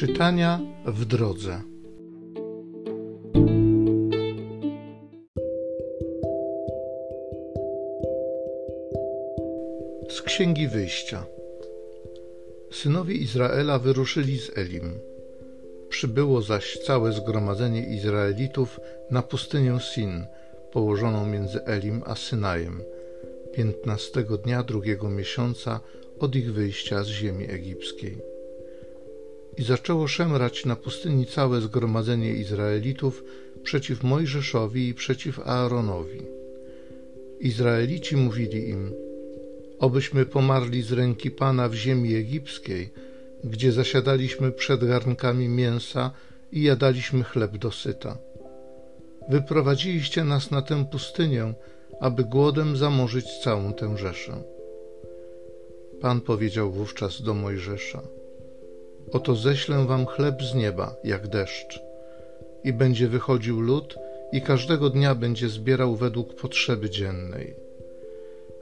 Czytania 0.00 0.60
w 0.86 1.04
drodze. 1.04 1.62
Z 10.10 10.22
Księgi 10.22 10.68
Wyjścia. 10.68 11.26
Synowie 12.72 13.14
Izraela 13.14 13.78
wyruszyli 13.78 14.38
z 14.38 14.58
Elim. 14.58 14.98
Przybyło 15.88 16.42
zaś 16.42 16.78
całe 16.78 17.12
zgromadzenie 17.12 17.86
Izraelitów 17.86 18.80
na 19.10 19.22
pustynię 19.22 19.78
Sin, 19.94 20.26
położoną 20.72 21.26
między 21.26 21.64
Elim 21.64 22.02
a 22.06 22.14
Synajem, 22.14 22.82
piętnastego 23.52 24.38
dnia 24.38 24.62
drugiego 24.62 25.10
miesiąca 25.10 25.80
od 26.18 26.36
ich 26.36 26.52
wyjścia 26.52 27.04
z 27.04 27.08
ziemi 27.08 27.50
egipskiej. 27.50 28.29
I 29.60 29.64
zaczęło 29.64 30.08
szemrać 30.08 30.64
na 30.64 30.76
pustyni 30.76 31.26
całe 31.26 31.60
zgromadzenie 31.60 32.32
Izraelitów 32.32 33.24
przeciw 33.62 34.02
Mojżeszowi 34.02 34.88
i 34.88 34.94
przeciw 34.94 35.38
Aaronowi. 35.38 36.22
Izraelici 37.40 38.16
mówili 38.16 38.68
im: 38.68 38.92
Obyśmy 39.78 40.26
pomarli 40.26 40.82
z 40.82 40.92
ręki 40.92 41.30
Pana 41.30 41.68
w 41.68 41.74
ziemi 41.74 42.14
egipskiej, 42.14 42.90
gdzie 43.44 43.72
zasiadaliśmy 43.72 44.52
przed 44.52 44.84
garnkami 44.84 45.48
mięsa 45.48 46.10
i 46.52 46.62
jadaliśmy 46.62 47.24
chleb 47.24 47.56
dosyta. 47.56 48.18
Wyprowadziliście 49.28 50.24
nas 50.24 50.50
na 50.50 50.62
tę 50.62 50.84
pustynię, 50.84 51.54
aby 52.00 52.24
głodem 52.24 52.76
zamorzyć 52.76 53.26
całą 53.44 53.72
tę 53.72 53.98
rzeszę. 53.98 54.42
Pan 56.00 56.20
powiedział 56.20 56.72
wówczas 56.72 57.22
do 57.22 57.34
Mojżesza: 57.34 58.02
Oto 59.12 59.36
ześlę 59.36 59.86
wam 59.86 60.06
chleb 60.06 60.42
z 60.42 60.54
nieba, 60.54 60.94
jak 61.04 61.28
deszcz, 61.28 61.80
i 62.64 62.72
będzie 62.72 63.08
wychodził 63.08 63.60
lud, 63.60 63.94
i 64.32 64.42
każdego 64.42 64.90
dnia 64.90 65.14
będzie 65.14 65.48
zbierał 65.48 65.96
według 65.96 66.34
potrzeby 66.34 66.90
dziennej. 66.90 67.54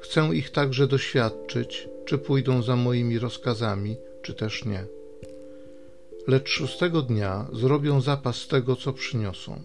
Chcę 0.00 0.28
ich 0.32 0.50
także 0.50 0.86
doświadczyć, 0.86 1.88
czy 2.04 2.18
pójdą 2.18 2.62
za 2.62 2.76
moimi 2.76 3.18
rozkazami, 3.18 3.96
czy 4.22 4.34
też 4.34 4.64
nie. 4.64 4.84
Lecz 6.26 6.48
szóstego 6.48 7.02
dnia 7.02 7.46
zrobią 7.52 8.00
zapas 8.00 8.46
tego, 8.46 8.76
co 8.76 8.92
przyniosą, 8.92 9.60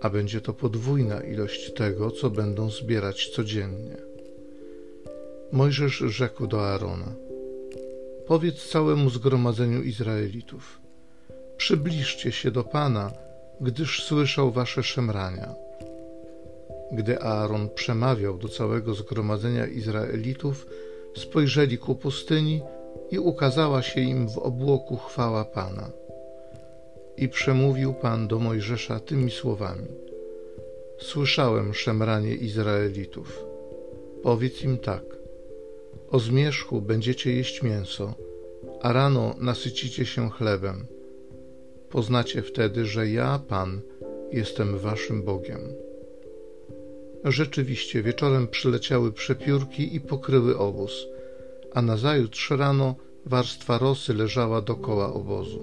a 0.00 0.10
będzie 0.10 0.40
to 0.40 0.52
podwójna 0.52 1.20
ilość 1.20 1.72
tego, 1.72 2.10
co 2.10 2.30
będą 2.30 2.70
zbierać 2.70 3.28
codziennie. 3.28 3.96
Mojżesz 5.52 5.96
rzekł 5.96 6.46
do 6.46 6.66
Aarona: 6.66 7.25
Powiedz 8.26 8.68
całemu 8.68 9.10
zgromadzeniu 9.10 9.82
Izraelitów: 9.82 10.80
Przybliżcie 11.56 12.32
się 12.32 12.50
do 12.50 12.64
Pana, 12.64 13.12
gdyż 13.60 14.04
słyszał 14.04 14.50
wasze 14.50 14.82
szemrania. 14.82 15.54
Gdy 16.92 17.20
Aaron 17.20 17.68
przemawiał 17.68 18.38
do 18.38 18.48
całego 18.48 18.94
zgromadzenia 18.94 19.66
Izraelitów, 19.66 20.66
spojrzeli 21.16 21.78
ku 21.78 21.94
pustyni 21.94 22.62
i 23.10 23.18
ukazała 23.18 23.82
się 23.82 24.00
im 24.00 24.28
w 24.28 24.38
obłoku 24.38 24.96
chwała 24.96 25.44
Pana. 25.44 25.90
I 27.16 27.28
przemówił 27.28 27.94
Pan 27.94 28.28
do 28.28 28.38
Mojżesza 28.38 29.00
tymi 29.00 29.30
słowami: 29.30 29.88
Słyszałem 30.98 31.74
szemranie 31.74 32.34
Izraelitów. 32.34 33.44
Powiedz 34.22 34.62
im 34.62 34.78
tak: 34.78 35.02
O 36.10 36.18
zmierzchu 36.18 36.82
będziecie 36.82 37.32
jeść 37.32 37.62
mięso, 37.62 38.14
a 38.82 38.92
rano 38.92 39.34
nasycicie 39.38 40.06
się 40.06 40.30
chlebem. 40.30 40.86
Poznacie 41.90 42.42
wtedy, 42.42 42.86
że 42.86 43.08
ja, 43.08 43.40
Pan, 43.48 43.80
jestem 44.32 44.78
waszym 44.78 45.22
Bogiem. 45.22 45.60
Rzeczywiście 47.24 48.02
wieczorem 48.02 48.48
przyleciały 48.48 49.12
przepiórki 49.12 49.96
i 49.96 50.00
pokryły 50.00 50.58
obóz, 50.58 51.06
a 51.74 51.82
nazajutrz 51.82 52.50
rano 52.50 52.94
warstwa 53.26 53.78
rosy 53.78 54.14
leżała 54.14 54.62
dokoła 54.62 55.12
obozu. 55.12 55.62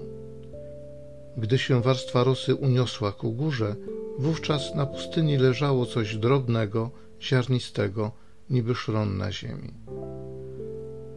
Gdy 1.36 1.58
się 1.58 1.82
warstwa 1.82 2.24
rosy 2.24 2.54
uniosła 2.54 3.12
ku 3.12 3.32
górze, 3.32 3.76
wówczas 4.18 4.74
na 4.74 4.86
pustyni 4.86 5.36
leżało 5.36 5.86
coś 5.86 6.16
drobnego, 6.16 6.90
ziarnistego, 7.20 8.12
niby 8.50 8.74
szron 8.74 9.16
na 9.16 9.32
ziemi. 9.32 9.72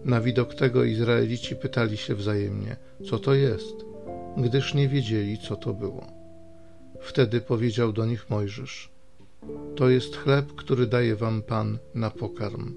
Na 0.07 0.22
widok 0.22 0.56
tego 0.56 0.84
Izraelici 0.84 1.56
pytali 1.56 1.97
się 1.97 2.16
wzajemnie, 2.16 2.75
co 3.09 3.19
to 3.19 3.34
jest, 3.34 3.75
gdyż 4.38 4.73
nie 4.73 4.90
wiedzieli, 4.90 5.38
co 5.38 5.56
to 5.56 5.73
było. 5.73 6.07
Wtedy 7.01 7.41
powiedział 7.41 7.94
do 7.94 8.06
nich 8.06 8.29
Mojżesz: 8.29 8.91
To 9.75 9.90
jest 9.90 10.18
chleb, 10.18 10.53
który 10.56 10.88
daje 10.88 11.16
wam 11.16 11.41
Pan 11.41 11.78
na 11.95 12.09
pokarm. 12.09 12.73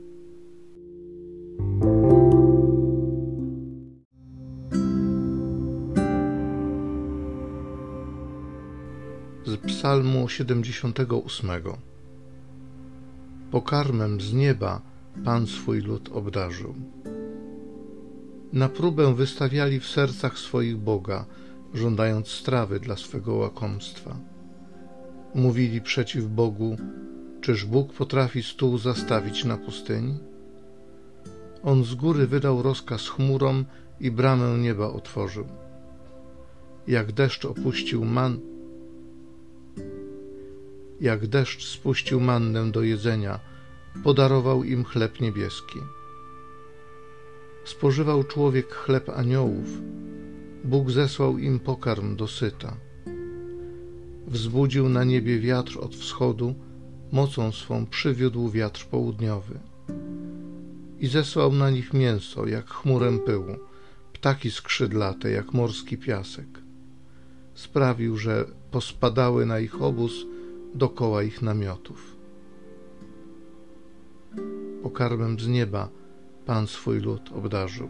Z 9.47 9.57
Psalmu 9.67 10.29
78. 10.29 11.51
Pokarmem 13.51 14.21
z 14.21 14.33
nieba 14.33 14.83
Pan 15.25 15.47
swój 15.47 15.81
lud 15.81 16.09
obdarzył. 16.13 16.75
Na 18.53 18.69
próbę 18.69 19.15
wystawiali 19.15 19.81
w 19.81 19.87
sercach 19.87 20.39
swoich 20.39 20.77
Boga, 20.77 21.25
żądając 21.75 22.29
strawy 22.29 22.81
dla 22.81 22.97
swego 22.97 23.35
łakomstwa. 23.35 24.17
Mówili 25.35 25.81
przeciw 25.81 26.25
Bogu: 26.25 26.77
Czyż 27.41 27.65
Bóg 27.65 27.93
potrafi 27.93 28.43
stół 28.43 28.79
zastawić 28.79 29.45
na 29.45 29.57
pustyni? 29.57 30.19
On 31.63 31.85
z 31.85 31.95
góry 31.95 32.27
wydał 32.27 32.63
rozkaz 32.63 33.09
chmurom 33.09 33.65
i 34.01 34.11
bramę 34.11 34.59
nieba 34.59 34.87
otworzył. 34.87 35.47
Jak 36.87 37.13
deszcz 37.13 37.45
opuścił 37.45 38.05
man, 38.05 38.41
jak 41.01 41.27
deszcz 41.27 41.65
spuścił 41.67 42.21
mannę 42.21 42.71
do 42.71 42.83
jedzenia, 42.83 43.41
podarował 44.05 44.65
im 44.65 44.85
chleb 44.85 45.21
niebieski. 45.21 45.79
Spożywał 47.65 48.25
człowiek 48.25 48.75
chleb 48.75 49.09
aniołów, 49.09 49.69
Bóg 50.65 50.91
zesłał 50.91 51.39
im 51.39 51.61
pokarm 51.61 52.17
dosyta. 52.17 52.77
Wzbudził 54.27 54.89
na 54.89 55.05
niebie 55.05 55.39
wiatr 55.39 55.79
od 55.81 55.97
wschodu, 55.97 56.55
mocą 57.13 57.53
swą 57.53 57.87
przywiódł 57.87 58.51
wiatr 58.51 58.87
południowy. 58.87 59.59
I 61.01 61.07
zesłał 61.07 61.53
na 61.53 61.71
nich 61.71 61.95
mięso, 61.95 62.47
jak 62.47 62.71
chmurę 62.71 63.19
pyłu, 63.19 63.57
ptaki 64.13 64.51
skrzydlate, 64.51 65.31
jak 65.31 65.53
morski 65.53 65.99
piasek. 65.99 66.47
Sprawił, 67.55 68.17
że 68.17 68.45
pospadały 68.71 69.47
na 69.47 69.61
ich 69.61 69.83
obóz 69.83 70.13
dokoła 70.75 71.23
ich 71.23 71.43
namiotów. 71.43 72.17
Pokarmem 74.83 75.41
z 75.41 75.49
nieba 75.49 75.89
Pan 76.47 76.67
swój 76.67 77.01
lud 77.01 77.33
obdarzył. 77.33 77.89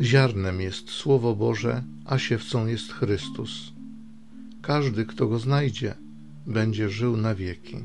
Ziarnem 0.00 0.60
jest 0.60 0.90
Słowo 0.90 1.34
Boże, 1.34 1.82
a 2.04 2.18
siewcą 2.18 2.66
jest 2.66 2.92
Chrystus. 2.92 3.72
Każdy, 4.62 5.06
kto 5.06 5.26
go 5.26 5.38
znajdzie, 5.38 5.94
będzie 6.46 6.88
żył 6.88 7.16
na 7.16 7.34
wieki. 7.34 7.76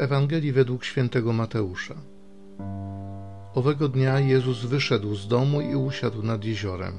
Ewangelii 0.00 0.52
według 0.52 0.84
świętego 0.84 1.32
Mateusza. 1.32 1.94
Owego 3.54 3.88
dnia 3.88 4.20
Jezus 4.20 4.64
wyszedł 4.64 5.14
z 5.14 5.28
domu 5.28 5.60
i 5.60 5.74
usiadł 5.74 6.22
nad 6.22 6.44
jeziorem. 6.44 6.94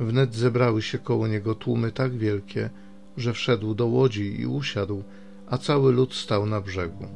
Wnet 0.00 0.34
zebrały 0.34 0.82
się 0.82 0.98
koło 0.98 1.28
niego 1.28 1.54
tłumy 1.54 1.92
tak 1.92 2.12
wielkie, 2.16 2.70
że 3.16 3.32
wszedł 3.32 3.74
do 3.74 3.86
łodzi 3.86 4.40
i 4.40 4.46
usiadł, 4.46 5.02
a 5.46 5.58
cały 5.58 5.92
lud 5.92 6.14
stał 6.14 6.46
na 6.46 6.60
brzegu. 6.60 7.06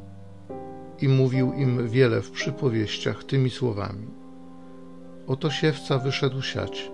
I 1.01 1.07
mówił 1.07 1.53
im 1.53 1.89
wiele 1.89 2.21
w 2.21 2.31
przypowieściach 2.31 3.23
tymi 3.23 3.49
słowami. 3.49 4.07
Oto 5.27 5.49
siewca 5.49 5.97
wyszedł 5.97 6.41
siać, 6.41 6.91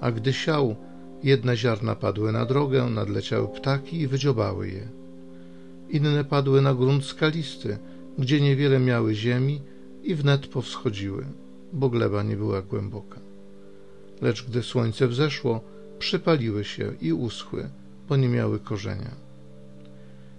a 0.00 0.12
gdy 0.12 0.32
siał, 0.32 0.76
jedne 1.22 1.56
ziarna 1.56 1.94
padły 1.94 2.32
na 2.32 2.46
drogę, 2.46 2.84
nadleciały 2.84 3.48
ptaki 3.48 4.00
i 4.00 4.08
wydziobały 4.08 4.68
je. 4.68 5.01
Inne 5.92 6.24
padły 6.24 6.62
na 6.62 6.74
grunt 6.74 7.04
skalisty, 7.04 7.78
gdzie 8.18 8.40
niewiele 8.40 8.78
miały 8.78 9.14
ziemi 9.14 9.60
i 10.02 10.14
wnet 10.14 10.46
powschodziły, 10.46 11.26
bo 11.72 11.88
gleba 11.90 12.22
nie 12.22 12.36
była 12.36 12.62
głęboka. 12.62 13.20
Lecz 14.20 14.46
gdy 14.46 14.62
słońce 14.62 15.08
wzeszło, 15.08 15.60
przypaliły 15.98 16.64
się 16.64 16.92
i 17.00 17.12
uschły, 17.12 17.70
bo 18.08 18.16
nie 18.16 18.28
miały 18.28 18.58
korzenia. 18.60 19.10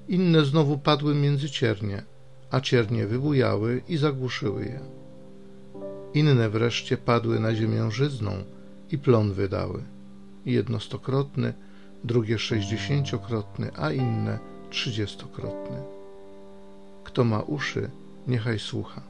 Inne 0.08 0.46
znowu 0.46 0.78
padły 0.78 1.16
między 1.16 1.50
ciernie, 1.50 2.04
a 2.52 2.62
ciernie 2.62 3.08
wybujały 3.08 3.82
i 3.90 3.98
zagłuszyły 3.98 4.66
je. 4.66 4.80
Inne 6.14 6.50
wreszcie 6.50 6.98
padły 6.98 7.40
na 7.40 7.56
ziemię 7.56 7.92
żyzną 7.92 8.32
i 8.92 8.98
plon 8.98 9.34
wydały. 9.34 9.84
Jedno 10.46 10.80
stokrotny, 10.80 11.54
drugie 12.04 12.40
sześćdziesięciokrotny, 12.40 13.72
a 13.76 13.92
inne 13.92 14.53
trzydziestokrotny. 14.74 15.78
Kto 17.04 17.24
ma 17.24 17.40
uszy, 17.40 17.90
niechaj 18.28 18.60
słucha. 18.60 19.02